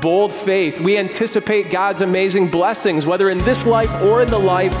[0.00, 0.80] bold faith.
[0.80, 4.72] We anticipate God's amazing blessings, whether in this life or in the life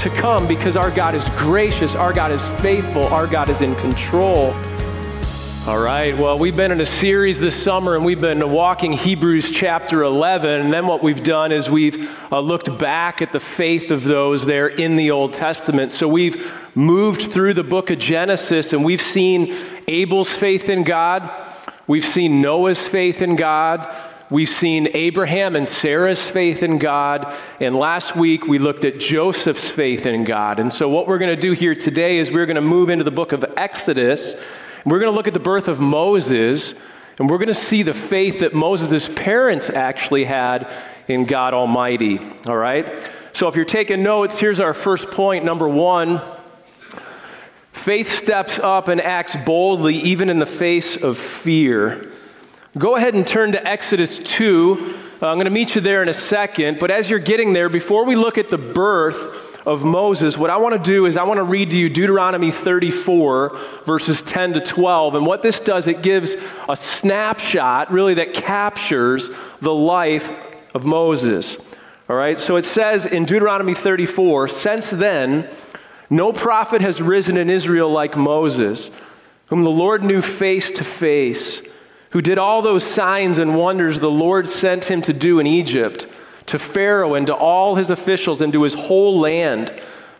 [0.00, 3.74] to come, because our God is gracious, our God is faithful, our God is in
[3.76, 4.54] control.
[5.66, 9.50] All right, well, we've been in a series this summer and we've been walking Hebrews
[9.50, 10.60] chapter 11.
[10.60, 14.46] And then what we've done is we've uh, looked back at the faith of those
[14.46, 15.90] there in the Old Testament.
[15.90, 19.56] So we've moved through the book of Genesis and we've seen
[19.88, 21.28] Abel's faith in God,
[21.88, 23.92] we've seen Noah's faith in God.
[24.28, 27.32] We've seen Abraham and Sarah's faith in God.
[27.60, 30.58] And last week we looked at Joseph's faith in God.
[30.58, 33.04] And so, what we're going to do here today is we're going to move into
[33.04, 34.34] the book of Exodus.
[34.84, 36.74] We're going to look at the birth of Moses,
[37.20, 40.72] and we're going to see the faith that Moses' parents actually had
[41.06, 42.18] in God Almighty.
[42.46, 43.08] All right?
[43.32, 45.44] So, if you're taking notes, here's our first point.
[45.44, 46.20] Number one
[47.70, 52.10] faith steps up and acts boldly, even in the face of fear.
[52.78, 54.94] Go ahead and turn to Exodus 2.
[55.22, 56.78] Uh, I'm going to meet you there in a second.
[56.78, 60.58] But as you're getting there, before we look at the birth of Moses, what I
[60.58, 64.60] want to do is I want to read to you Deuteronomy 34, verses 10 to
[64.60, 65.14] 12.
[65.14, 66.36] And what this does, it gives
[66.68, 69.30] a snapshot, really, that captures
[69.62, 70.30] the life
[70.74, 71.56] of Moses.
[72.10, 75.48] All right, so it says in Deuteronomy 34 Since then,
[76.10, 78.90] no prophet has risen in Israel like Moses,
[79.46, 81.62] whom the Lord knew face to face
[82.16, 86.06] who did all those signs and wonders the Lord sent him to do in Egypt,
[86.46, 89.70] to Pharaoh and to all his officials and to his whole land.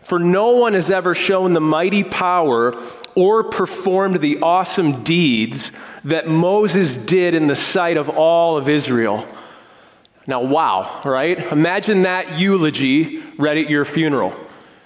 [0.03, 2.79] For no one has ever shown the mighty power
[3.15, 5.71] or performed the awesome deeds
[6.03, 9.27] that Moses did in the sight of all of Israel.
[10.27, 11.39] Now, wow, right?
[11.51, 14.37] Imagine that eulogy read at your funeral.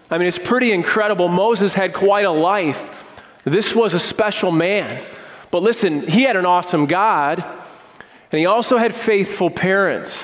[0.09, 1.27] I mean, it's pretty incredible.
[1.27, 3.03] Moses had quite a life.
[3.43, 5.03] This was a special man.
[5.51, 7.43] But listen, he had an awesome God,
[8.31, 10.17] and he also had faithful parents.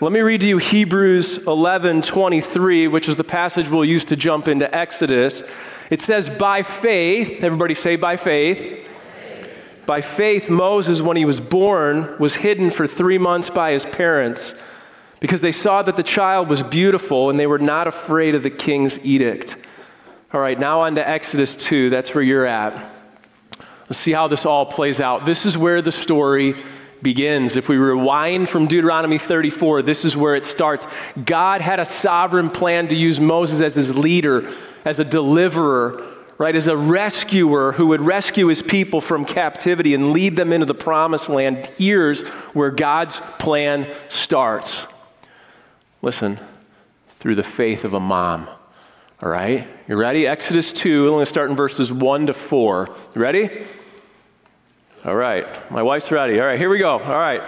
[0.00, 4.16] Let me read to you Hebrews 11 23, which is the passage we'll use to
[4.16, 5.44] jump into Exodus.
[5.88, 8.80] It says, By faith, everybody say, by faith.
[9.86, 14.54] By faith, Moses, when he was born, was hidden for three months by his parents
[15.20, 18.50] because they saw that the child was beautiful and they were not afraid of the
[18.50, 19.56] king's edict.
[20.32, 21.90] All right, now on to Exodus 2.
[21.90, 22.93] That's where you're at.
[23.84, 25.26] Let's see how this all plays out.
[25.26, 26.56] This is where the story
[27.02, 27.54] begins.
[27.54, 30.86] If we rewind from Deuteronomy 34, this is where it starts.
[31.22, 34.50] God had a sovereign plan to use Moses as his leader,
[34.84, 36.02] as a deliverer,
[36.38, 40.66] right, as a rescuer who would rescue his people from captivity and lead them into
[40.66, 41.66] the promised land.
[41.76, 42.22] Here's
[42.54, 44.86] where God's plan starts.
[46.02, 46.40] Listen,
[47.18, 48.48] through the faith of a mom.
[49.22, 49.68] All right?
[49.88, 50.26] You ready?
[50.26, 52.88] Exodus 2, I'm going to start in verses 1 to 4.
[53.14, 53.64] You ready?
[55.04, 55.70] All right.
[55.70, 56.40] My wife's ready.
[56.40, 56.98] All right, here we go.
[56.98, 57.42] All right.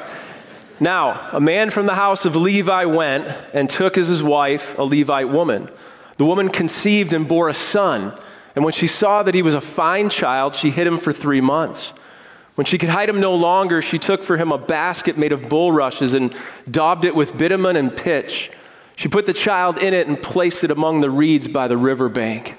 [0.79, 4.85] Now, a man from the house of Levi went and took as his wife a
[4.85, 5.69] Levite woman.
[6.19, 8.17] The woman conceived and bore a son.
[8.55, 11.41] And when she saw that he was a fine child, she hid him for three
[11.41, 11.93] months.
[12.55, 15.49] When she could hide him no longer, she took for him a basket made of
[15.49, 16.35] bulrushes and
[16.71, 18.51] daubed it with bitumen and pitch.
[18.97, 22.57] She put the child in it and placed it among the reeds by the riverbank.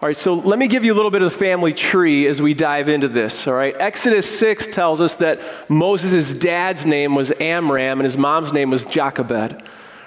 [0.00, 2.40] All right, so let me give you a little bit of the family tree as
[2.40, 3.48] we dive into this.
[3.48, 8.52] All right, Exodus 6 tells us that Moses' dad's name was Amram and his mom's
[8.52, 9.54] name was Jochebed.
[9.54, 9.62] All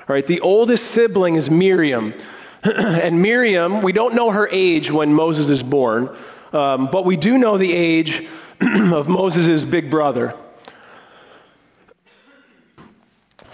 [0.07, 2.13] right, the oldest sibling is Miriam.
[2.63, 6.15] and Miriam, we don't know her age when Moses is born,
[6.53, 8.25] um, but we do know the age
[8.61, 10.33] of Moses' big brother.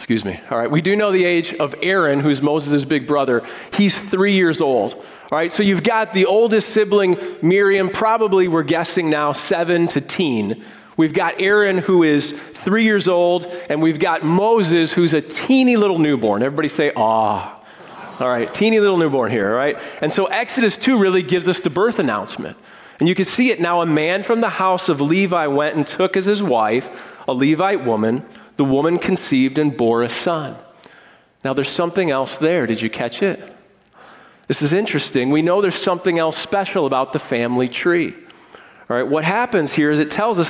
[0.07, 0.40] Excuse me.
[0.50, 3.44] All right, we do know the age of Aaron, who's Moses' big brother.
[3.73, 4.94] He's three years old.
[4.94, 5.03] All
[5.34, 10.63] right, so you've got the oldest sibling, Miriam, probably we're guessing now seven to teen.
[10.95, 15.75] We've got Aaron, who is three years old, and we've got Moses, who's a teeny
[15.75, 16.41] little newborn.
[16.41, 17.62] Everybody say, ah.
[18.22, 19.78] All right, teeny little newborn here, all right?
[20.00, 22.56] And so Exodus 2 really gives us the birth announcement.
[23.01, 23.81] And you can see it now.
[23.81, 27.83] A man from the house of Levi went and took as his wife a Levite
[27.83, 28.24] woman
[28.57, 30.57] the woman conceived and bore a son.
[31.44, 32.68] Now, there's something else there.
[32.68, 33.56] Did you catch it?
[34.48, 35.30] This is interesting.
[35.30, 38.13] We know there's something else special about the family tree.
[38.89, 40.50] All right, what happens here is it tells us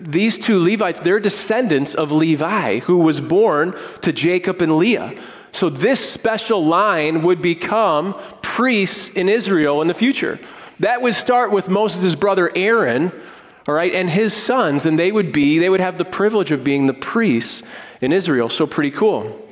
[0.00, 5.20] these two Levites, they're descendants of Levi, who was born to Jacob and Leah.
[5.50, 10.38] So this special line would become priests in Israel in the future.
[10.78, 13.10] That would start with Moses' brother Aaron,
[13.68, 16.64] all right, and his sons, and they would be, they would have the privilege of
[16.64, 17.62] being the priests
[18.00, 18.48] in Israel.
[18.48, 19.44] So pretty cool.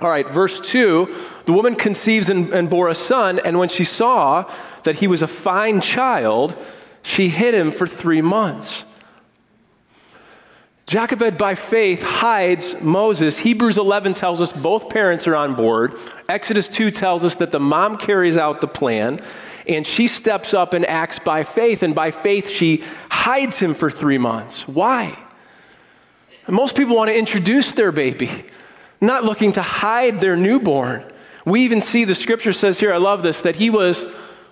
[0.00, 1.14] All right, verse 2
[1.44, 4.48] the woman conceives and, and bore a son, and when she saw
[4.84, 6.54] that he was a fine child,
[7.02, 8.84] she hid him for three months.
[10.86, 13.38] Jochebed, by faith, hides Moses.
[13.38, 15.94] Hebrews 11 tells us both parents are on board.
[16.28, 19.22] Exodus 2 tells us that the mom carries out the plan,
[19.66, 21.82] and she steps up and acts by faith.
[21.82, 22.84] And by faith, she
[23.28, 24.66] hides him for three months.
[24.66, 25.18] Why?
[26.48, 28.30] Most people want to introduce their baby,
[29.02, 31.04] not looking to hide their newborn.
[31.44, 34.02] We even see the scripture says here, I love this, that he was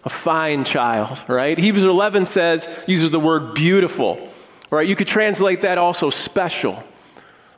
[0.04, 1.56] a fine child, right?
[1.56, 4.28] Hebrews 11 says, uses the word beautiful.
[4.70, 4.86] Right?
[4.86, 6.84] You could translate that also special.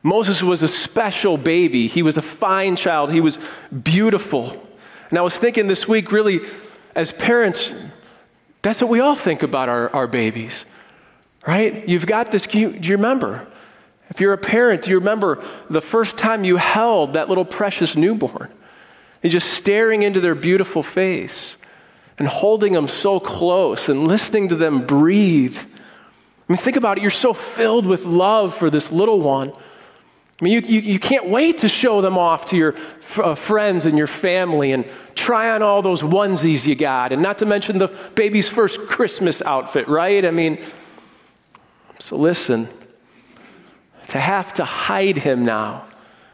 [0.04, 1.88] Moses was a special baby.
[1.88, 3.10] He was a fine child.
[3.10, 3.38] He was
[3.82, 4.50] beautiful.
[5.10, 6.40] And I was thinking this week, really,
[6.94, 7.72] as parents,
[8.62, 10.64] that's what we all think about our, our babies,
[11.48, 11.88] right?
[11.88, 13.46] You've got this, you, do you remember?
[14.10, 18.52] If you're a parent, you remember the first time you held that little precious newborn?
[19.22, 21.56] And just staring into their beautiful face
[22.18, 25.58] and holding them so close and listening to them breathe
[26.48, 27.02] I mean, think about it.
[27.02, 29.52] You're so filled with love for this little one.
[30.40, 33.34] I mean, you, you, you can't wait to show them off to your f- uh,
[33.34, 37.46] friends and your family and try on all those onesies you got, and not to
[37.46, 40.24] mention the baby's first Christmas outfit, right?
[40.24, 40.64] I mean,
[42.00, 42.68] so listen,
[44.08, 45.86] to have to hide him now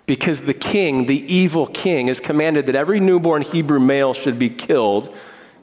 [0.06, 4.50] because the king, the evil king, has commanded that every newborn Hebrew male should be
[4.50, 5.14] killed,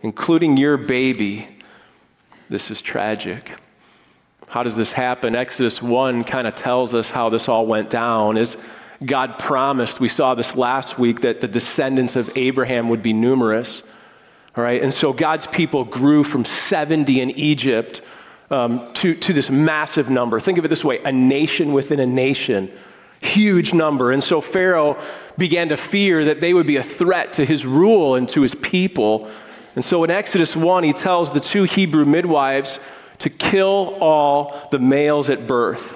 [0.02, 1.48] including your baby.
[2.50, 3.52] This is tragic.
[4.48, 5.36] How does this happen?
[5.36, 8.36] Exodus 1 kind of tells us how this all went down.
[8.36, 8.58] Is
[9.06, 13.82] God promised, we saw this last week, that the descendants of Abraham would be numerous.
[14.58, 18.02] All right, and so God's people grew from 70 in Egypt
[18.52, 20.40] um, to, to this massive number.
[20.40, 22.72] Think of it this way a nation within a nation,
[23.20, 24.12] huge number.
[24.12, 25.02] And so Pharaoh
[25.38, 28.54] began to fear that they would be a threat to his rule and to his
[28.54, 29.32] people.
[29.76, 32.80] And so in Exodus 1, he tells the two Hebrew midwives,
[33.22, 35.96] to kill all the males at birth.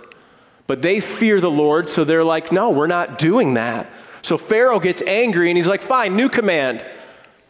[0.67, 3.89] But they fear the Lord, so they're like, no, we're not doing that.
[4.21, 6.85] So Pharaoh gets angry and he's like, fine, new command.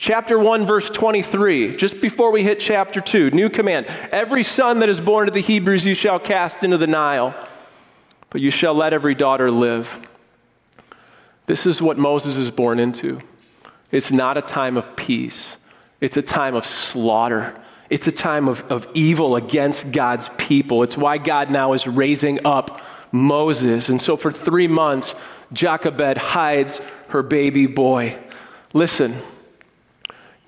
[0.05, 3.87] Chapter 1, verse 23, just before we hit chapter 2, new command.
[4.11, 7.33] Every son that is born to the Hebrews you shall cast into the Nile,
[8.29, 10.07] but you shall let every daughter live.
[11.47, 13.19] This is what Moses is born into.
[13.89, 15.57] It's not a time of peace,
[15.99, 17.59] it's a time of slaughter.
[17.89, 20.83] It's a time of, of evil against God's people.
[20.83, 22.79] It's why God now is raising up
[23.11, 23.89] Moses.
[23.89, 25.15] And so for three months,
[25.51, 28.19] Jochebed hides her baby boy.
[28.71, 29.15] Listen,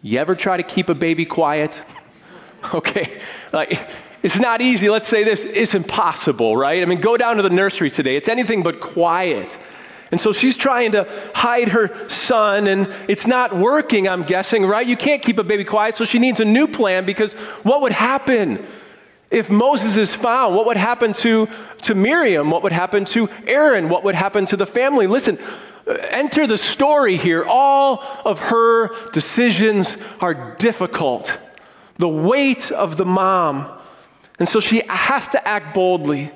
[0.08, 1.80] you ever try to keep a baby quiet?
[2.74, 3.22] Okay,
[3.54, 3.88] like
[4.24, 4.90] it's not easy.
[4.90, 6.82] Let's say this, it's impossible, right?
[6.82, 8.18] I mean, go down to the nursery today.
[8.18, 9.56] It's anything but quiet.
[10.12, 14.86] And so she's trying to hide her son, and it's not working, I'm guessing, right?
[14.86, 17.34] You can't keep a baby quiet, so she needs a new plan because
[17.64, 18.66] what would happen
[19.30, 20.56] if Moses is found?
[20.56, 21.48] What would happen to,
[21.84, 22.50] to Miriam?
[22.50, 23.88] What would happen to Aaron?
[23.88, 25.08] What would happen to the family?
[25.08, 25.38] Listen,
[25.88, 27.44] enter the story here.
[27.44, 31.36] All of her decisions are difficult.
[31.98, 33.72] The weight of the mom.
[34.40, 36.32] And so she has to act boldly.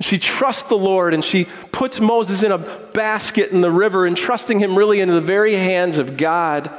[0.00, 4.60] She trusts the Lord and she puts Moses in a basket in the river, entrusting
[4.60, 6.70] him really into the very hands of God.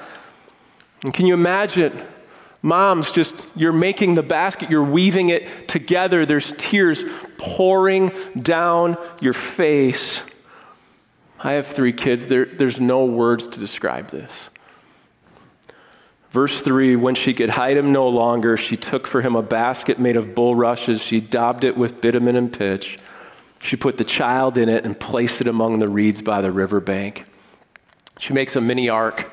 [1.04, 2.02] And can you imagine?
[2.62, 6.26] Moms, just you're making the basket, you're weaving it together.
[6.26, 7.04] There's tears
[7.38, 10.20] pouring down your face.
[11.42, 12.28] I have three kids.
[12.28, 14.32] There, there's no words to describe this.
[16.32, 20.00] Verse 3 When she could hide him no longer, she took for him a basket
[20.00, 21.02] made of bulrushes.
[21.02, 23.00] She daubed it with bitumen and pitch.
[23.62, 27.26] She put the child in it and placed it among the reeds by the riverbank.
[28.20, 29.32] She makes a mini ark.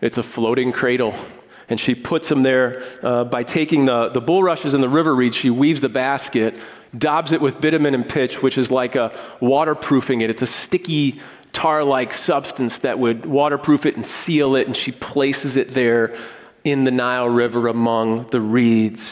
[0.00, 1.14] It's a floating cradle.
[1.68, 5.36] And she puts him there uh, by taking the, the bulrushes and the river reeds.
[5.36, 6.54] She weaves the basket,
[6.96, 10.30] daubs it with bitumen and pitch, which is like a waterproofing it.
[10.30, 11.20] It's a sticky
[11.52, 14.66] tar like substance that would waterproof it and seal it.
[14.66, 16.16] And she places it there
[16.64, 19.10] in the Nile River among the reeds.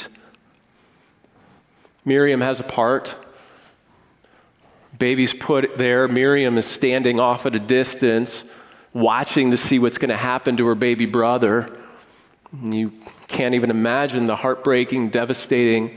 [2.04, 3.14] Miriam has a part
[5.00, 6.06] Baby's put there.
[6.08, 8.42] Miriam is standing off at a distance,
[8.92, 11.74] watching to see what's going to happen to her baby brother.
[12.62, 12.92] You
[13.26, 15.96] can't even imagine the heartbreaking, devastating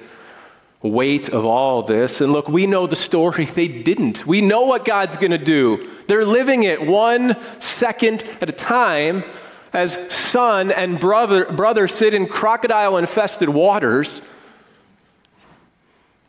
[0.84, 2.22] weight of all this.
[2.22, 3.46] And look, we know the story.
[3.46, 4.28] They didn't.
[4.28, 5.90] We know what God's going to do.
[6.08, 9.24] They're living it one second at a time
[9.72, 14.22] as son and brother, brother sit in crocodile infested waters,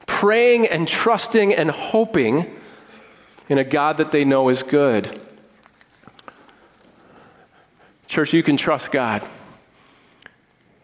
[0.07, 2.59] praying and trusting and hoping
[3.49, 5.21] in a God that they know is good.
[8.07, 9.27] Church, you can trust God.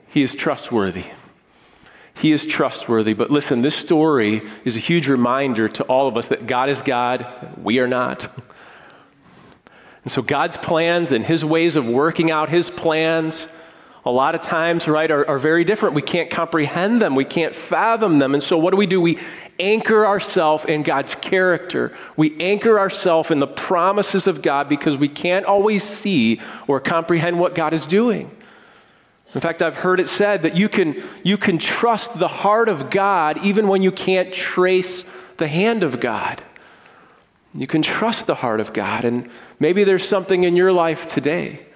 [0.08, 1.04] He is trustworthy.
[2.20, 3.14] He is trustworthy.
[3.14, 6.82] But listen, this story is a huge reminder to all of us that God is
[6.82, 7.26] God,
[7.62, 8.30] we are not.
[10.02, 13.46] And so God's plans and His ways of working out His plans,
[14.04, 15.94] a lot of times, right, are, are very different.
[15.94, 18.34] We can't comprehend them, we can't fathom them.
[18.34, 19.00] And so what do we do?
[19.00, 19.18] We
[19.58, 21.96] anchor ourselves in God's character.
[22.18, 27.38] We anchor ourselves in the promises of God because we can't always see or comprehend
[27.38, 28.30] what God is doing.
[29.34, 32.90] In fact, I've heard it said that you can, you can trust the heart of
[32.90, 35.04] God even when you can't trace
[35.36, 36.42] the hand of God.
[37.54, 39.04] You can trust the heart of God.
[39.04, 41.66] And maybe there's something in your life today.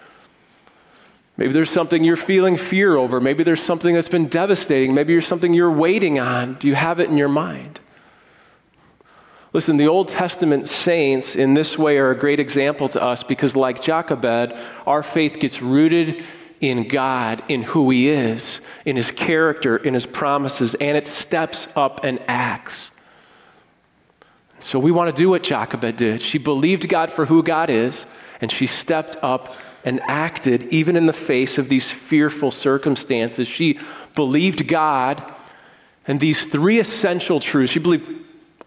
[1.37, 3.21] Maybe there's something you're feeling fear over.
[3.21, 4.95] Maybe there's something that's been devastating.
[4.95, 6.55] Maybe there's something you're waiting on.
[6.55, 7.81] Do you have it in your mind?
[9.53, 13.55] Listen, the Old Testament saints in this way are a great example to us because,
[13.55, 16.25] like Jochebed, our faith gets rooted
[16.65, 21.67] in God, in who He is, in His character, in His promises, and it steps
[21.77, 22.91] up and acts.
[24.61, 26.23] So we want to do what Jochebed did.
[26.23, 28.05] She believed God for who God is,
[28.41, 33.47] and she stepped up and acted even in the face of these fearful circumstances.
[33.47, 33.79] She
[34.15, 35.23] believed God
[36.07, 37.73] and these three essential truths.
[37.73, 38.11] She believed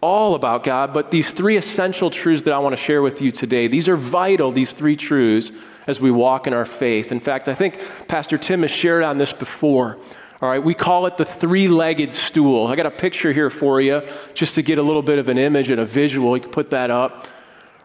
[0.00, 3.32] all about God, but these three essential truths that I want to share with you
[3.32, 5.50] today, these are vital, these three truths
[5.86, 7.10] as we walk in our faith.
[7.10, 9.98] In fact, I think Pastor Tim has shared on this before.
[10.40, 12.68] All right, we call it the three legged stool.
[12.68, 14.02] I got a picture here for you
[14.34, 16.36] just to get a little bit of an image and a visual.
[16.36, 17.26] You can put that up.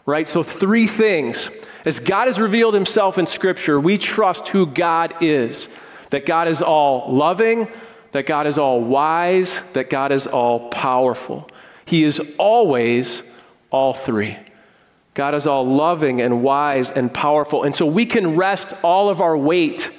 [0.06, 1.50] Right, so three things.
[1.86, 5.68] As God has revealed himself in Scripture, we trust who God is
[6.14, 7.68] that God is all loving,
[8.12, 11.50] that God is all wise, that God is all powerful.
[11.86, 13.22] He is always
[13.72, 14.38] all three.
[15.14, 17.64] God is all loving and wise and powerful.
[17.64, 19.90] And so we can rest all of our weight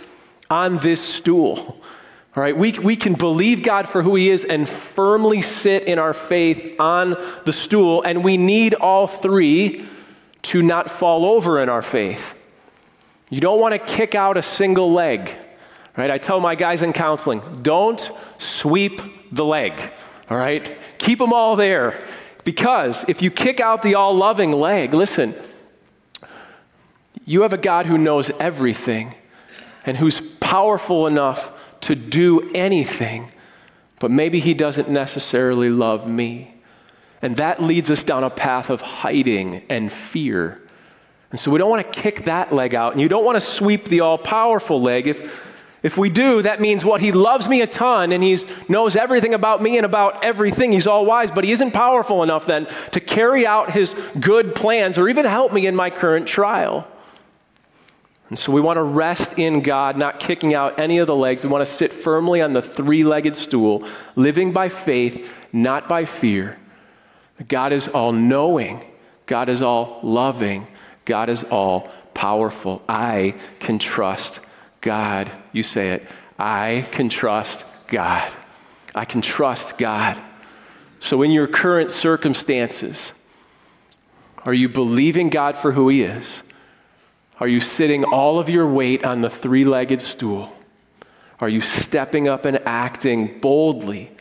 [0.50, 1.80] on this stool.
[2.36, 6.00] All right, we, we can believe God for who He is and firmly sit in
[6.00, 9.86] our faith on the stool, and we need all three
[10.42, 12.34] to not fall over in our faith.
[13.30, 15.32] You don't want to kick out a single leg.
[15.96, 16.10] Right?
[16.10, 19.00] I tell my guys in counseling, don't sweep
[19.30, 19.92] the leg.
[20.30, 20.76] All right?
[20.98, 22.00] Keep them all there.
[22.44, 25.34] Because if you kick out the all loving leg, listen,
[27.24, 29.14] you have a God who knows everything
[29.86, 31.52] and who's powerful enough
[31.82, 33.30] to do anything,
[33.98, 36.54] but maybe he doesn't necessarily love me.
[37.22, 40.60] And that leads us down a path of hiding and fear.
[41.30, 43.40] And so we don't want to kick that leg out, and you don't want to
[43.40, 45.06] sweep the all powerful leg.
[45.06, 45.53] If
[45.84, 47.02] if we do, that means what?
[47.02, 48.38] He loves me a ton and he
[48.70, 50.72] knows everything about me and about everything.
[50.72, 54.96] He's all wise, but he isn't powerful enough then to carry out his good plans
[54.96, 56.88] or even help me in my current trial.
[58.30, 61.44] And so we want to rest in God, not kicking out any of the legs.
[61.44, 63.86] We want to sit firmly on the three legged stool,
[64.16, 66.58] living by faith, not by fear.
[67.46, 68.82] God is all knowing,
[69.26, 70.66] God is all loving,
[71.04, 72.82] God is all powerful.
[72.88, 74.40] I can trust
[74.84, 75.32] God.
[75.52, 76.06] You say it.
[76.38, 78.30] I can trust God.
[78.94, 80.18] I can trust God.
[81.00, 83.12] So, in your current circumstances,
[84.44, 86.42] are you believing God for who He is?
[87.40, 90.54] Are you sitting all of your weight on the three legged stool?
[91.40, 94.12] Are you stepping up and acting boldly,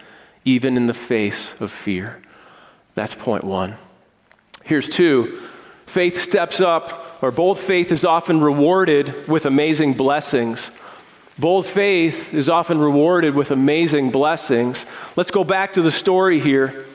[0.46, 2.22] even in the face of fear?
[2.96, 3.76] That's point one.
[4.64, 5.40] Here's two
[5.88, 10.70] faith steps up or bold faith is often rewarded with amazing blessings.
[11.40, 14.86] Bold faith is often rewarded with amazing blessings.
[15.16, 16.86] Let's go back to the story here.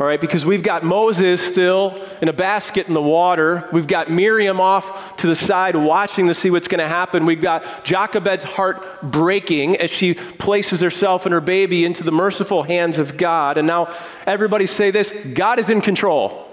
[0.00, 3.68] All right, because we've got Moses still in a basket in the water.
[3.72, 7.24] We've got Miriam off to the side watching to see what's going to happen.
[7.24, 12.64] We've got Jochebed's heart breaking as she places herself and her baby into the merciful
[12.64, 13.56] hands of God.
[13.56, 13.94] And now
[14.26, 16.47] everybody say this God is in control.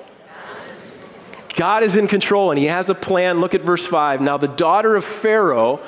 [1.56, 3.40] God is in control and he has a plan.
[3.40, 4.22] Look at verse 5.
[4.22, 5.80] Now, the daughter of Pharaoh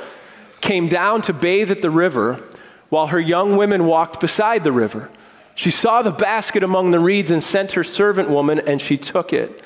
[0.62, 2.43] came down to bathe at the river
[2.89, 5.09] while her young women walked beside the river.
[5.55, 9.33] She saw the basket among the reeds and sent her servant woman, and she took
[9.33, 9.63] it.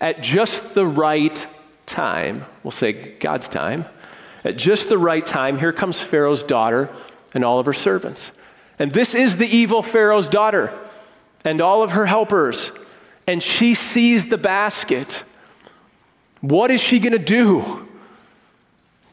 [0.00, 1.46] At just the right
[1.86, 3.86] time, we'll say God's time,
[4.44, 6.90] at just the right time, here comes Pharaoh's daughter
[7.32, 8.30] and all of her servants.
[8.78, 10.78] And this is the evil Pharaoh's daughter
[11.44, 12.70] and all of her helpers
[13.26, 15.22] and she sees the basket,
[16.40, 17.60] what is she going to do?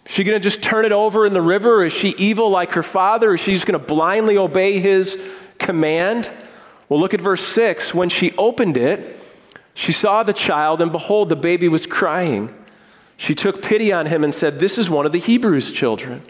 [0.05, 1.83] Is she going to just turn it over in the river?
[1.85, 3.33] Is she evil like her father?
[3.33, 5.17] Is she just going to blindly obey his
[5.57, 6.29] command?
[6.89, 7.93] Well, look at verse 6.
[7.93, 9.17] When she opened it,
[9.73, 12.53] she saw the child, and behold, the baby was crying.
[13.15, 16.23] She took pity on him and said, This is one of the Hebrews' children.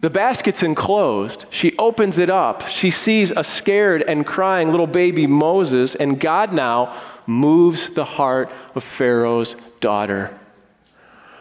[0.00, 1.44] The basket's enclosed.
[1.50, 2.66] She opens it up.
[2.68, 8.50] She sees a scared and crying little baby Moses, and God now moves the heart
[8.74, 10.38] of Pharaoh's daughter.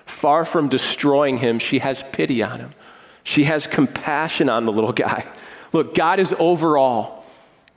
[0.06, 2.74] Far from destroying him, she has pity on him.
[3.24, 5.25] She has compassion on the little guy.
[5.72, 7.25] Look, God is over all.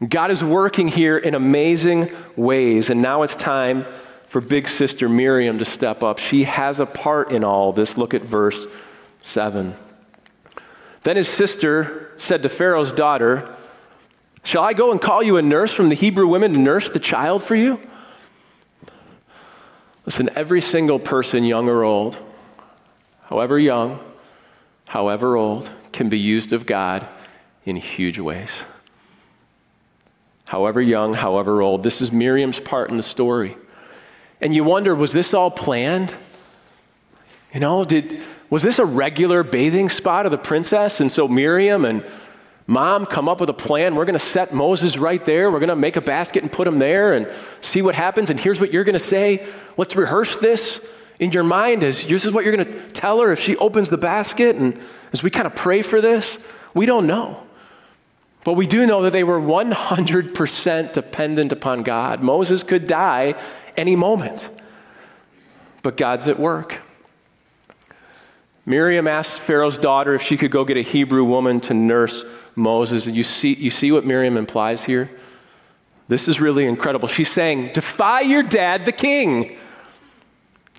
[0.08, 3.86] God is working here in amazing ways, and now it's time
[4.26, 6.18] for big sister Miriam to step up.
[6.18, 7.96] She has a part in all this.
[7.96, 8.66] Look at verse
[9.20, 9.76] 7.
[11.02, 13.54] Then his sister said to Pharaoh's daughter,
[14.44, 17.00] Shall I go and call you a nurse from the Hebrew women to nurse the
[17.00, 17.80] child for you?
[20.06, 22.18] Listen, every single person, young or old,
[23.24, 24.00] however young,
[24.88, 27.06] however old, can be used of God
[27.64, 28.50] in huge ways.
[30.46, 31.82] However young, however old.
[31.82, 33.56] This is Miriam's part in the story.
[34.40, 36.14] And you wonder, was this all planned?
[37.54, 38.20] You know, did,
[38.52, 41.00] was this a regular bathing spot of the princess?
[41.00, 42.04] And so Miriam and
[42.66, 43.94] mom come up with a plan.
[43.94, 45.50] We're going to set Moses right there.
[45.50, 47.26] We're going to make a basket and put him there and
[47.62, 48.28] see what happens.
[48.28, 49.46] And here's what you're going to say.
[49.78, 50.86] Let's rehearse this
[51.18, 53.88] in your mind as this is what you're going to tell her if she opens
[53.88, 54.56] the basket.
[54.56, 54.78] And
[55.14, 56.36] as we kind of pray for this,
[56.74, 57.42] we don't know.
[58.44, 62.22] But we do know that they were 100% dependent upon God.
[62.22, 63.34] Moses could die
[63.78, 64.46] any moment,
[65.82, 66.82] but God's at work.
[68.64, 73.06] Miriam asked Pharaoh's daughter if she could go get a Hebrew woman to nurse Moses.
[73.06, 75.10] You see, you see what Miriam implies here?
[76.08, 77.08] This is really incredible.
[77.08, 79.56] She's saying, Defy your dad, the king.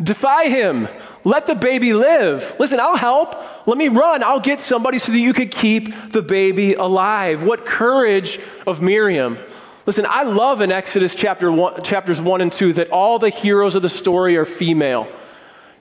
[0.01, 0.87] Defy him.
[1.23, 2.55] Let the baby live.
[2.59, 3.67] Listen, I'll help.
[3.67, 4.23] Let me run.
[4.23, 7.43] I'll get somebody so that you could keep the baby alive.
[7.43, 9.37] What courage of Miriam.
[9.85, 13.75] Listen, I love in Exodus chapter one, chapters 1 and 2 that all the heroes
[13.75, 15.07] of the story are female.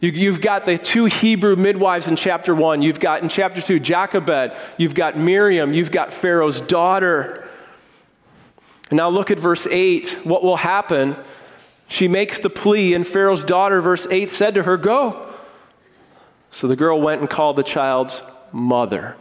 [0.02, 2.82] You, have got the two Hebrew midwives in chapter 1.
[2.82, 4.52] You've got in chapter 2 Jochebed.
[4.76, 5.72] You've got Miriam.
[5.72, 7.48] You've got Pharaoh's daughter.
[8.90, 10.18] And now look at verse 8.
[10.24, 11.14] What will happen?
[11.86, 15.32] She makes the plea, and Pharaoh's daughter, verse 8, said to her, Go.
[16.50, 19.14] So the girl went and called the child's mother.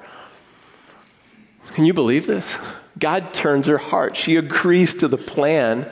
[1.74, 2.56] Can you believe this?
[2.98, 4.18] God turns her heart.
[4.18, 5.88] She agrees to the plan.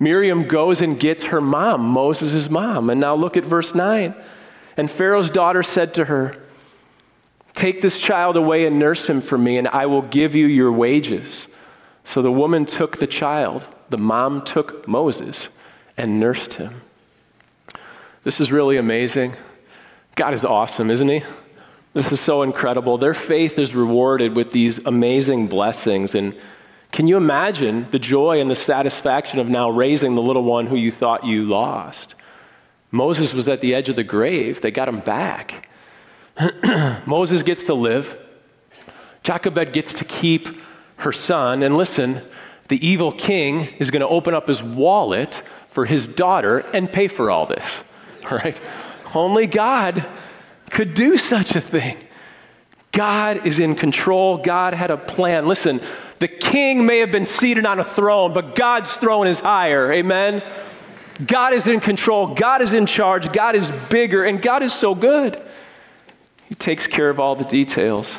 [0.00, 2.88] Miriam goes and gets her mom, Moses' mom.
[2.90, 4.14] And now look at verse 9.
[4.76, 6.36] And Pharaoh's daughter said to her,
[7.52, 10.72] Take this child away and nurse him for me, and I will give you your
[10.72, 11.46] wages.
[12.04, 15.48] So the woman took the child, the mom took Moses,
[15.96, 16.80] and nursed him.
[18.24, 19.36] This is really amazing.
[20.14, 21.22] God is awesome, isn't he?
[21.92, 22.98] This is so incredible.
[22.98, 26.14] Their faith is rewarded with these amazing blessings.
[26.14, 26.34] And
[26.92, 30.76] can you imagine the joy and the satisfaction of now raising the little one who
[30.76, 32.14] you thought you lost?
[32.90, 34.60] Moses was at the edge of the grave.
[34.60, 35.68] They got him back.
[37.06, 38.18] Moses gets to live.
[39.22, 40.48] Jochebed gets to keep
[40.96, 41.62] her son.
[41.62, 42.20] And listen,
[42.68, 47.06] the evil king is going to open up his wallet for his daughter and pay
[47.06, 47.80] for all this.
[48.30, 48.60] All right?
[49.14, 50.06] Only God
[50.70, 51.96] could do such a thing.
[52.92, 54.36] God is in control.
[54.36, 55.46] God had a plan.
[55.46, 55.80] Listen,
[56.20, 59.90] the king may have been seated on a throne, but God's throne is higher.
[59.90, 60.42] Amen?
[61.26, 62.34] God is in control.
[62.34, 63.32] God is in charge.
[63.32, 65.42] God is bigger, and God is so good.
[66.48, 68.14] He takes care of all the details.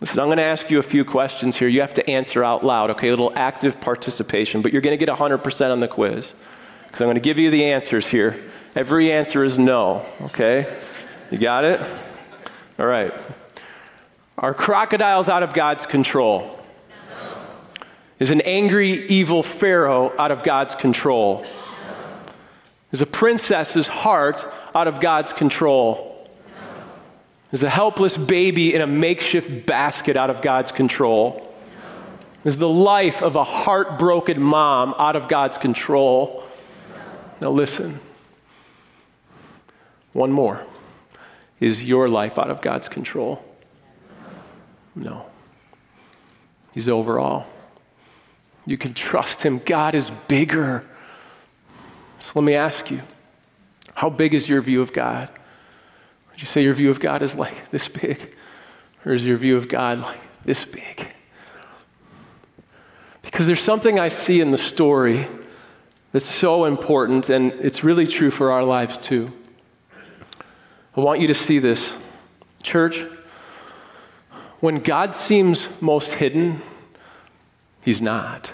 [0.00, 1.68] Listen, I'm going to ask you a few questions here.
[1.68, 3.08] You have to answer out loud, okay?
[3.08, 6.26] A little active participation, but you're going to get 100% on the quiz
[6.86, 8.42] because I'm going to give you the answers here.
[8.74, 10.74] Every answer is no, okay?
[11.30, 11.80] You got it?
[12.78, 13.12] All right.
[14.38, 16.63] Are crocodiles out of God's control?
[18.24, 21.44] Is an angry, evil Pharaoh out of God's control?
[22.90, 26.26] Is a princess's heart out of God's control?
[27.52, 31.54] Is a helpless baby in a makeshift basket out of God's control?
[32.44, 36.44] Is the life of a heartbroken mom out of God's control?
[37.42, 38.00] Now, listen.
[40.14, 40.64] One more.
[41.60, 43.44] Is your life out of God's control?
[44.94, 45.26] No.
[46.72, 47.46] He's over all.
[48.66, 49.58] You can trust Him.
[49.58, 50.84] God is bigger.
[52.20, 53.02] So let me ask you
[53.94, 55.28] how big is your view of God?
[56.30, 58.34] Would you say your view of God is like this big?
[59.04, 61.08] Or is your view of God like this big?
[63.22, 65.26] Because there's something I see in the story
[66.12, 69.32] that's so important, and it's really true for our lives too.
[70.96, 71.92] I want you to see this.
[72.62, 73.04] Church,
[74.60, 76.62] when God seems most hidden,
[77.84, 78.50] He's not.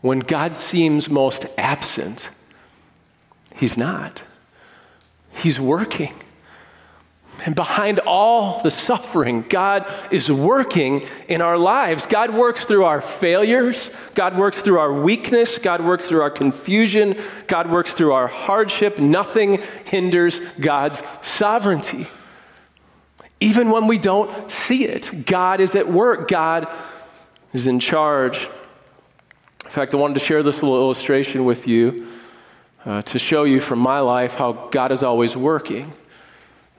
[0.00, 2.28] When God seems most absent,
[3.54, 4.22] He's not.
[5.32, 6.14] He's working.
[7.44, 12.06] And behind all the suffering, God is working in our lives.
[12.06, 13.90] God works through our failures.
[14.14, 15.56] God works through our weakness.
[15.56, 17.18] God works through our confusion.
[17.46, 18.98] God works through our hardship.
[18.98, 22.08] Nothing hinders God's sovereignty.
[23.40, 26.28] Even when we don't see it, God is at work.
[26.28, 26.68] God
[27.52, 28.48] is in charge.
[29.64, 32.08] In fact, I wanted to share this little illustration with you
[32.84, 35.92] uh, to show you from my life how God is always working.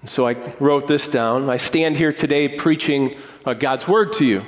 [0.01, 1.49] And so I wrote this down.
[1.49, 4.43] I stand here today preaching uh, God's word to you.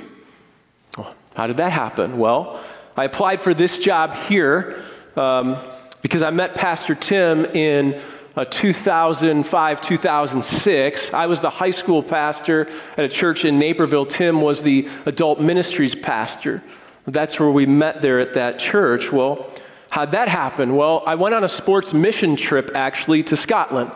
[0.96, 2.18] Well, how did that happen?
[2.18, 2.60] Well,
[2.96, 4.82] I applied for this job here
[5.16, 5.56] um,
[6.02, 8.00] because I met Pastor Tim in
[8.36, 11.14] uh, 2005, 2006.
[11.14, 14.06] I was the high school pastor at a church in Naperville.
[14.06, 16.62] Tim was the adult ministries pastor.
[17.06, 19.12] That's where we met there at that church.
[19.12, 19.50] Well,
[19.90, 20.74] how'd that happen?
[20.74, 23.92] Well, I went on a sports mission trip actually to Scotland.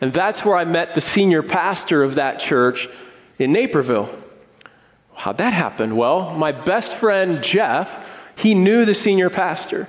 [0.00, 2.88] And that's where I met the senior pastor of that church
[3.38, 4.14] in Naperville.
[5.14, 5.96] How'd that happen?
[5.96, 9.88] Well, my best friend Jeff, he knew the senior pastor.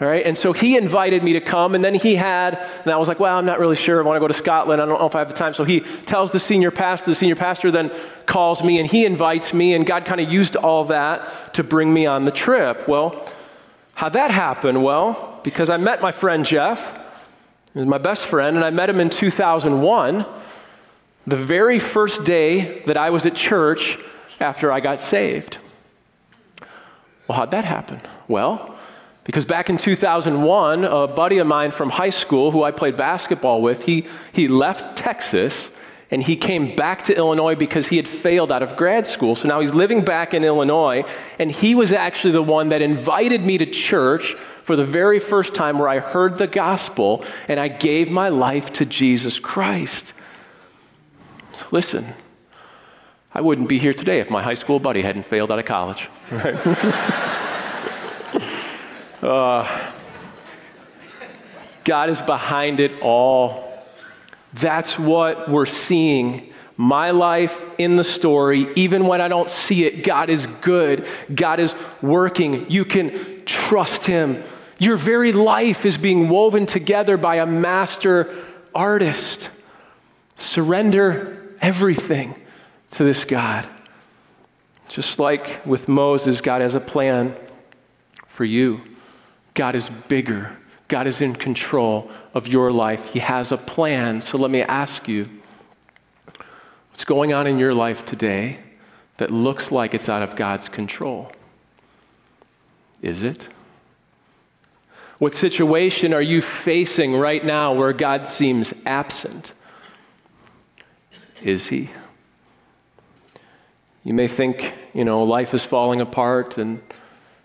[0.00, 2.96] All right, and so he invited me to come, and then he had, and I
[2.96, 4.00] was like, well, I'm not really sure.
[4.00, 4.80] I want to go to Scotland.
[4.80, 5.54] I don't know if I have the time.
[5.54, 7.10] So he tells the senior pastor.
[7.10, 7.90] The senior pastor then
[8.24, 11.92] calls me, and he invites me, and God kind of used all that to bring
[11.92, 12.86] me on the trip.
[12.86, 13.28] Well,
[13.94, 14.82] how'd that happen?
[14.82, 16.96] Well, because I met my friend Jeff,
[17.72, 20.26] he was my best friend, and I met him in 2001,
[21.26, 23.98] the very first day that I was at church
[24.38, 25.58] after I got saved.
[27.26, 28.00] Well, how'd that happen?
[28.28, 28.77] Well,
[29.28, 33.60] because back in 2001, a buddy of mine from high school who I played basketball
[33.60, 35.68] with, he, he left Texas
[36.10, 39.36] and he came back to Illinois because he had failed out of grad school.
[39.36, 41.04] So now he's living back in Illinois,
[41.38, 45.52] and he was actually the one that invited me to church for the very first
[45.52, 50.14] time where I heard the gospel and I gave my life to Jesus Christ.
[51.52, 52.14] So listen,
[53.34, 56.08] I wouldn't be here today if my high school buddy hadn't failed out of college.
[56.30, 57.44] Right?
[59.22, 59.92] Uh,
[61.84, 63.82] God is behind it all.
[64.54, 66.52] That's what we're seeing.
[66.76, 71.06] My life in the story, even when I don't see it, God is good.
[71.34, 72.70] God is working.
[72.70, 74.42] You can trust Him.
[74.78, 78.32] Your very life is being woven together by a master
[78.74, 79.50] artist.
[80.36, 82.40] Surrender everything
[82.90, 83.68] to this God.
[84.88, 87.34] Just like with Moses, God has a plan
[88.28, 88.80] for you.
[89.54, 90.56] God is bigger.
[90.88, 93.04] God is in control of your life.
[93.12, 94.20] He has a plan.
[94.20, 95.28] So let me ask you
[96.90, 98.58] what's going on in your life today
[99.18, 101.30] that looks like it's out of God's control?
[103.02, 103.46] Is it?
[105.18, 109.52] What situation are you facing right now where God seems absent?
[111.42, 111.90] Is He?
[114.04, 116.80] You may think, you know, life is falling apart and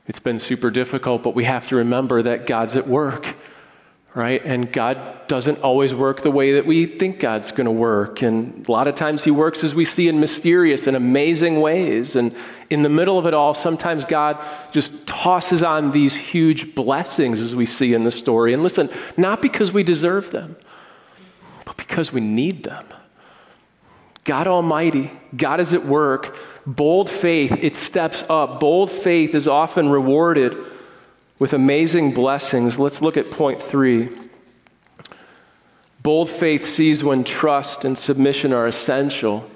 [0.07, 3.35] it's been super difficult, but we have to remember that God's at work,
[4.13, 4.43] right?
[4.43, 8.21] And God doesn't always work the way that we think God's going to work.
[8.21, 12.15] And a lot of times He works as we see in mysterious and amazing ways.
[12.15, 12.35] And
[12.69, 14.37] in the middle of it all, sometimes God
[14.73, 18.53] just tosses on these huge blessings as we see in the story.
[18.53, 20.57] And listen, not because we deserve them,
[21.63, 22.85] but because we need them.
[24.23, 26.35] God Almighty, God is at work.
[26.65, 28.59] Bold faith, it steps up.
[28.59, 30.57] Bold faith is often rewarded
[31.39, 32.79] with amazing blessings.
[32.79, 34.09] Let's look at point three.
[36.01, 39.49] Bold faith sees when trust and submission are essential.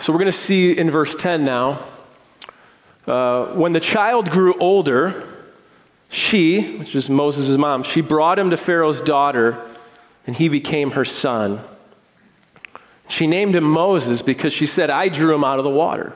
[0.00, 1.80] So we're going to see in verse 10 now.
[3.06, 5.28] Uh, when the child grew older,
[6.08, 9.60] she, which is Moses' mom, she brought him to Pharaoh's daughter,
[10.26, 11.60] and he became her son.
[13.14, 16.14] She named him Moses because she said, I drew him out of the water.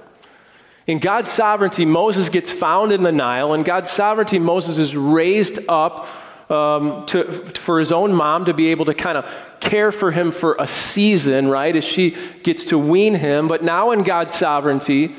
[0.89, 3.55] In God's sovereignty, Moses gets found in the Nile.
[3.55, 6.09] In God's sovereignty, Moses is raised up
[6.51, 10.33] um, to, for his own mom to be able to kind of care for him
[10.33, 13.47] for a season, right, as she gets to wean him.
[13.47, 15.15] But now, in God's sovereignty,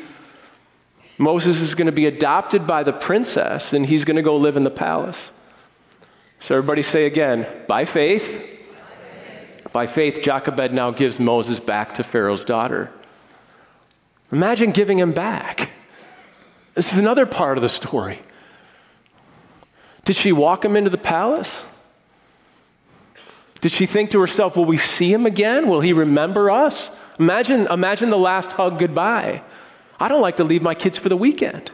[1.18, 4.58] Moses is going to be adopted by the princess and he's going to go live
[4.58, 5.30] in the palace.
[6.42, 8.59] So, everybody say again, by faith,
[9.80, 12.92] by faith, Jochebed now gives Moses back to Pharaoh's daughter.
[14.30, 15.70] Imagine giving him back.
[16.74, 18.22] This is another part of the story.
[20.04, 21.62] Did she walk him into the palace?
[23.62, 25.70] Did she think to herself, Will we see him again?
[25.70, 26.92] Will he remember us?
[27.18, 29.42] Imagine, imagine the last hug goodbye.
[29.98, 31.72] I don't like to leave my kids for the weekend.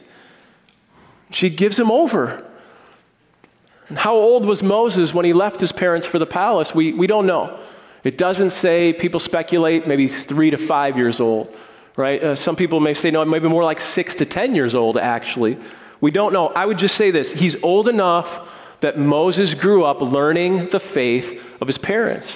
[1.32, 2.46] She gives him over.
[3.90, 6.76] And how old was Moses when he left his parents for the palace?
[6.76, 7.60] We, we don't know.
[8.06, 11.54] It doesn't say, people speculate, maybe three to five years old,
[11.98, 12.24] right?
[12.24, 15.58] Uh, some people may say, no, maybe more like six to 10 years old, actually.
[16.02, 16.50] We don't know.
[16.50, 18.48] I would just say this He's old enough
[18.82, 22.32] that Moses grew up learning the faith of his parents.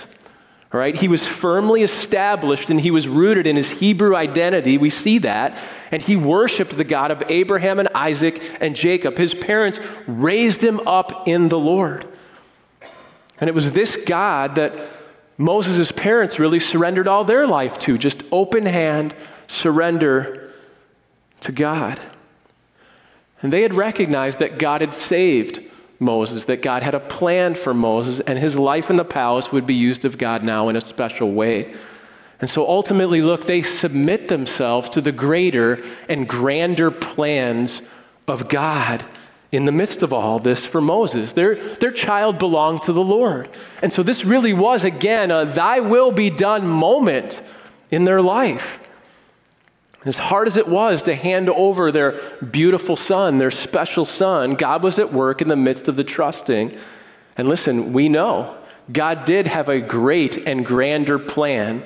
[0.74, 4.80] All right, he was firmly established and he was rooted in his Hebrew identity.
[4.80, 5.60] We see that.
[5.92, 9.18] And he worshiped the God of Abraham and Isaac and Jacob.
[9.18, 12.08] His parents raised him up in the Lord.
[13.40, 14.74] And it was this God that
[15.40, 19.16] Moses' parents really surrendered all their life to, just open hand
[19.48, 20.54] surrender
[21.40, 21.98] to God.
[23.42, 25.62] And they had recognized that God had saved
[25.98, 29.66] Moses, that God had a plan for Moses, and his life in the palace would
[29.66, 31.74] be used of God now in a special way.
[32.42, 37.82] And so ultimately, look, they submit themselves to the greater and grander plans
[38.28, 39.06] of God
[39.52, 41.34] in the midst of all this for Moses.
[41.34, 43.50] Their, their child belonged to the Lord.
[43.82, 47.42] And so this really was, again, a thy will be done moment
[47.90, 48.80] in their life.
[50.06, 54.82] As hard as it was to hand over their beautiful son, their special son, God
[54.82, 56.78] was at work in the midst of the trusting.
[57.36, 58.56] And listen, we know
[58.92, 61.84] God did have a great and grander plan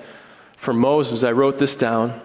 [0.58, 1.24] for Moses.
[1.24, 2.22] I wrote this down.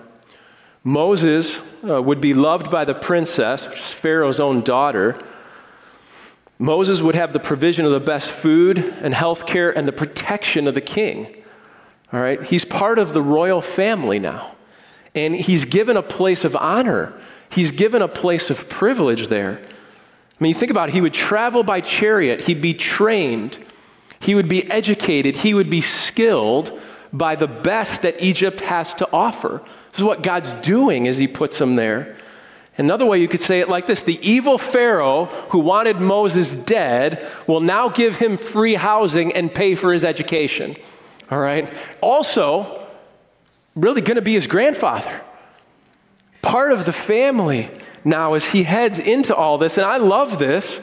[0.89, 5.23] Moses uh, would be loved by the princess, Pharaoh's own daughter.
[6.59, 10.67] Moses would have the provision of the best food and health care and the protection
[10.67, 11.27] of the king.
[12.11, 12.43] All right?
[12.43, 14.57] He's part of the royal family now.
[15.15, 17.13] And he's given a place of honor,
[17.51, 19.61] he's given a place of privilege there.
[19.61, 23.59] I mean, you think about it, he would travel by chariot, he'd be trained,
[24.21, 26.81] he would be educated, he would be skilled
[27.13, 29.63] by the best that Egypt has to offer.
[29.99, 32.17] This is what God's doing as he puts him there.
[32.77, 37.29] Another way you could say it like this the evil Pharaoh who wanted Moses dead
[37.49, 40.77] will now give him free housing and pay for his education.
[41.33, 41.77] All right?
[42.01, 42.87] Also,
[43.75, 45.21] really going to be his grandfather.
[46.43, 47.69] Part of the family
[48.05, 49.79] now as he heads into all this.
[49.79, 50.81] And I love this.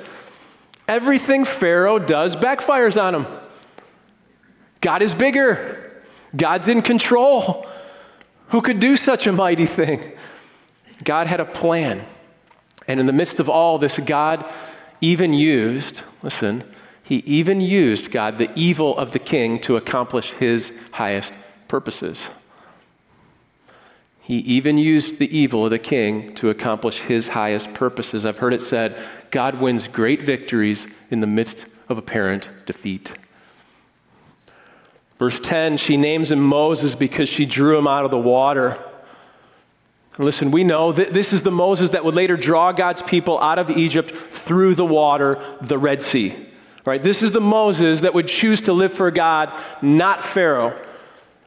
[0.90, 3.28] Everything Pharaoh does backfires on him.
[4.82, 6.04] God is bigger,
[6.36, 7.66] God's in control.
[8.50, 10.14] Who could do such a mighty thing?
[11.04, 12.06] God had a plan.
[12.88, 14.50] And in the midst of all this, God
[15.02, 16.64] even used, listen,
[17.04, 21.34] he even used, God, the evil of the king to accomplish his highest
[21.68, 22.30] purposes.
[24.22, 28.26] He even used the evil of the king to accomplish his highest purposes.
[28.26, 28.98] I've heard it said
[29.30, 33.12] God wins great victories in the midst of apparent defeat.
[35.18, 38.78] Verse 10, she names him Moses because she drew him out of the water.
[40.18, 43.60] listen, we know that this is the Moses that would later draw God's people out
[43.60, 46.36] of Egypt through the water, the Red Sea.
[46.84, 47.02] Right?
[47.02, 49.52] This is the Moses that would choose to live for God,
[49.82, 50.80] not Pharaoh.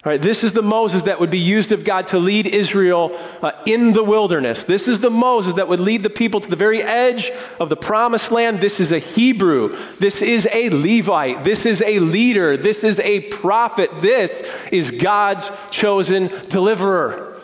[0.05, 3.11] This is the Moses that would be used of God to lead Israel
[3.43, 4.63] uh, in the wilderness.
[4.63, 7.77] This is the Moses that would lead the people to the very edge of the
[7.77, 8.61] promised land.
[8.61, 9.77] This is a Hebrew.
[9.99, 11.43] This is a Levite.
[11.43, 12.57] This is a leader.
[12.57, 13.91] This is a prophet.
[14.01, 17.37] This is God's chosen deliverer.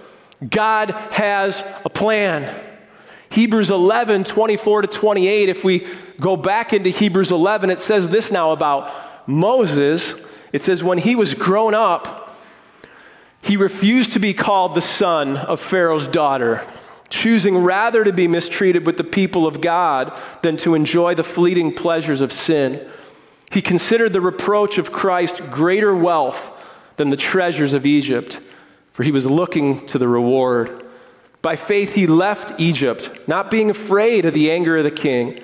[0.48, 2.62] God has a plan.
[3.30, 5.48] Hebrews 11, 24 to 28.
[5.48, 5.88] If we
[6.20, 10.14] go back into Hebrews 11, it says this now about Moses.
[10.52, 12.23] It says, when he was grown up,
[13.44, 16.66] he refused to be called the son of Pharaoh's daughter,
[17.10, 21.74] choosing rather to be mistreated with the people of God than to enjoy the fleeting
[21.74, 22.88] pleasures of sin.
[23.52, 26.50] He considered the reproach of Christ greater wealth
[26.96, 28.38] than the treasures of Egypt,
[28.92, 30.86] for he was looking to the reward.
[31.42, 35.42] By faith, he left Egypt, not being afraid of the anger of the king,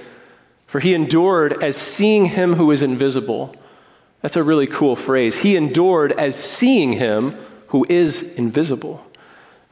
[0.67, 3.55] for he endured as seeing him who is invisible.
[4.23, 5.37] That's a really cool phrase.
[5.37, 7.37] He endured as seeing him
[7.71, 9.05] who is invisible.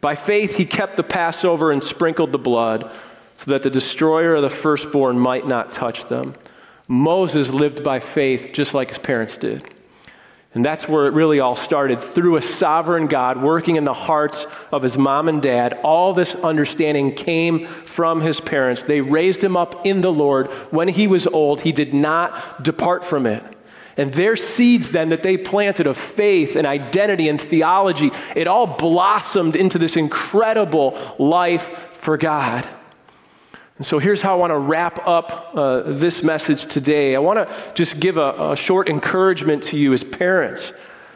[0.00, 2.90] By faith, he kept the Passover and sprinkled the blood
[3.36, 6.34] so that the destroyer of the firstborn might not touch them.
[6.86, 9.64] Moses lived by faith just like his parents did.
[10.54, 14.46] And that's where it really all started through a sovereign God working in the hearts
[14.72, 15.78] of his mom and dad.
[15.82, 18.82] All this understanding came from his parents.
[18.82, 20.48] They raised him up in the Lord.
[20.70, 23.42] When he was old, he did not depart from it.
[23.98, 28.66] And their seeds, then, that they planted of faith and identity and theology, it all
[28.66, 32.66] blossomed into this incredible life for God.
[33.76, 37.16] And so here's how I want to wrap up uh, this message today.
[37.16, 40.72] I want to just give a, a short encouragement to you as parents.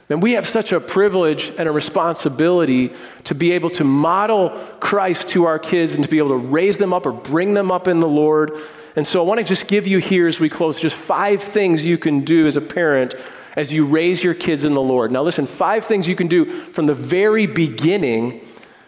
[0.08, 2.92] And we have such a privilege and a responsibility
[3.24, 6.78] to be able to model Christ to our kids and to be able to raise
[6.78, 8.58] them up or bring them up in the Lord
[8.96, 11.82] and so I want to just give you here as we close just five things
[11.82, 13.14] you can do as a parent
[13.56, 15.10] as you raise your kids in the Lord.
[15.10, 18.46] Now, listen, five things you can do from the very beginning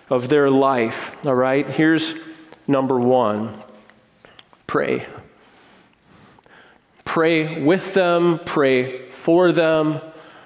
[0.09, 1.17] of their life.
[1.27, 1.69] All right?
[1.69, 2.15] Here's
[2.67, 3.63] number one
[4.67, 5.07] pray.
[7.05, 10.01] Pray with them, pray for them.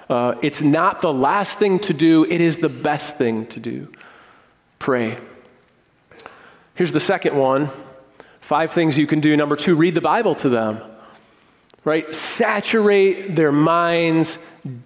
[0.08, 3.92] Uh, it's not the last thing to do, it is the best thing to do.
[4.78, 5.18] Pray.
[6.74, 7.70] Here's the second one
[8.48, 9.36] five things you can do.
[9.36, 10.80] Number two, read the Bible to them,
[11.84, 12.14] right?
[12.14, 14.38] Saturate their minds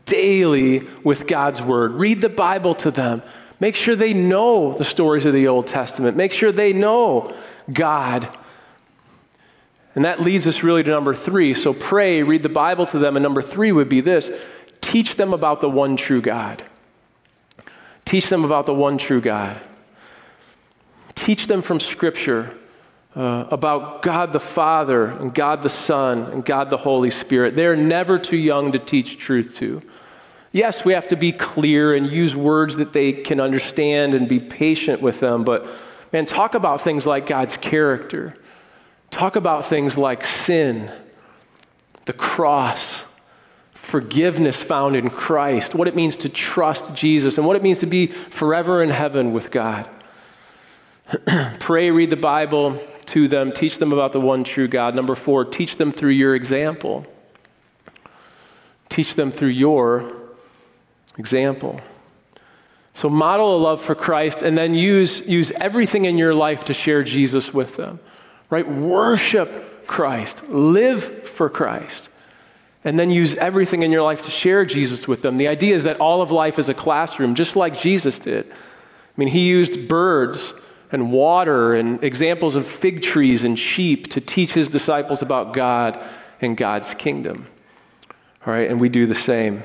[0.04, 1.92] daily with God's word.
[1.92, 3.22] Read the Bible to them.
[3.60, 6.16] Make sure they know the stories of the Old Testament.
[6.16, 7.36] Make sure they know
[7.72, 8.28] God.
[9.94, 11.54] And that leads us really to number three.
[11.54, 13.16] So pray, read the Bible to them.
[13.16, 14.28] And number three would be this
[14.80, 16.64] teach them about the one true God.
[18.04, 19.60] Teach them about the one true God.
[21.14, 22.58] Teach them from Scripture
[23.14, 27.56] uh, about God the Father and God the Son and God the Holy Spirit.
[27.56, 29.82] They're never too young to teach truth to.
[30.50, 34.38] Yes, we have to be clear and use words that they can understand and be
[34.38, 35.66] patient with them, but
[36.12, 38.36] man, talk about things like God's character.
[39.10, 40.90] Talk about things like sin,
[42.06, 43.02] the cross,
[43.72, 47.86] forgiveness found in Christ, what it means to trust Jesus, and what it means to
[47.86, 49.86] be forever in heaven with God.
[51.60, 54.94] Pray, read the Bible to them, teach them about the one true God.
[54.94, 57.06] Number four, teach them through your example.
[58.88, 60.12] Teach them through your
[61.18, 61.80] example.
[62.94, 66.74] So model a love for Christ and then use, use everything in your life to
[66.74, 68.00] share Jesus with them.
[68.48, 68.66] Right?
[68.66, 70.48] Worship Christ.
[70.48, 72.08] Live for Christ.
[72.82, 75.36] And then use everything in your life to share Jesus with them.
[75.36, 78.50] The idea is that all of life is a classroom, just like Jesus did.
[78.50, 78.56] I
[79.16, 80.54] mean, he used birds
[80.92, 85.98] and water and examples of fig trees and sheep to teach his disciples about God
[86.40, 87.46] and God's kingdom.
[88.46, 89.62] All right, and we do the same.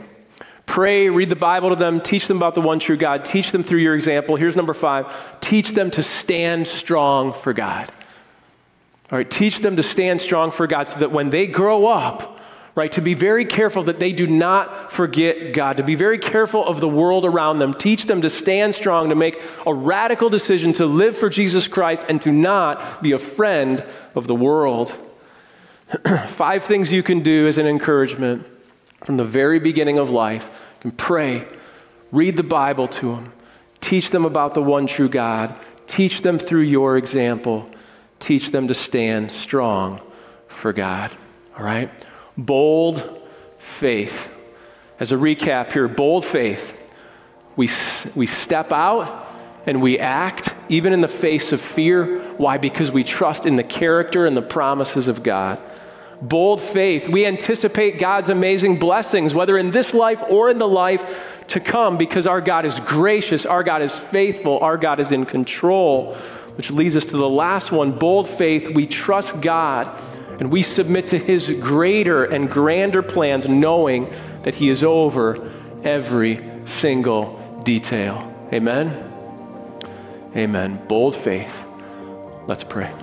[0.66, 3.64] Pray, read the Bible to them, teach them about the one true God, teach them
[3.64, 4.36] through your example.
[4.36, 5.08] Here's number five
[5.40, 7.92] teach them to stand strong for God.
[9.12, 12.37] All right, teach them to stand strong for God so that when they grow up,
[12.78, 16.64] right, to be very careful that they do not forget God, to be very careful
[16.64, 17.74] of the world around them.
[17.74, 22.06] Teach them to stand strong, to make a radical decision to live for Jesus Christ
[22.08, 24.94] and to not be a friend of the world.
[26.28, 28.46] Five things you can do as an encouragement
[29.04, 30.46] from the very beginning of life.
[30.78, 31.48] You can pray,
[32.12, 33.34] read the Bible to them,
[33.82, 37.68] teach them about the one true God, teach them through your example,
[38.20, 40.00] teach them to stand strong
[40.48, 41.12] for God.
[41.58, 41.90] All right?
[42.38, 43.22] Bold
[43.58, 44.30] faith.
[45.00, 46.74] As a recap here, bold faith.
[47.56, 47.70] We,
[48.16, 49.28] we step out
[49.66, 52.20] and we act even in the face of fear.
[52.34, 52.58] Why?
[52.58, 55.60] Because we trust in the character and the promises of God
[56.22, 57.08] bold faith.
[57.08, 61.98] We anticipate God's amazing blessings, whether in this life or in the life to come,
[61.98, 66.16] because our God is gracious, our God is faithful, our God is in control.
[66.56, 68.70] Which leads us to the last one bold faith.
[68.74, 69.88] We trust God
[70.40, 75.52] and we submit to his greater and grander plans, knowing that he is over
[75.84, 78.34] every single detail.
[78.54, 79.04] Amen?
[80.36, 80.80] Amen.
[80.88, 81.66] Bold faith.
[82.48, 82.94] Let's pray.